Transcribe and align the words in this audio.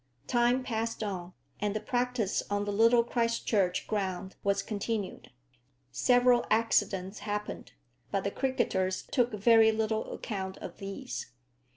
Time 0.25 0.63
passed 0.63 1.03
on, 1.03 1.33
and 1.59 1.75
the 1.75 1.79
practice 1.79 2.41
on 2.49 2.65
the 2.65 2.71
Little 2.71 3.03
Christchurch 3.03 3.85
ground 3.85 4.35
was 4.43 4.63
continued. 4.63 5.29
Several 5.91 6.43
accidents 6.49 7.19
happened, 7.19 7.73
but 8.09 8.23
the 8.23 8.31
cricketers 8.31 9.03
took 9.11 9.31
very 9.31 9.71
little 9.71 10.11
account 10.11 10.57
of 10.57 10.77
these. 10.79 11.27